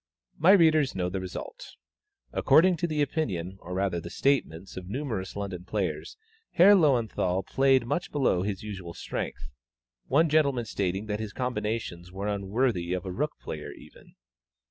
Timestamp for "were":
12.11-12.25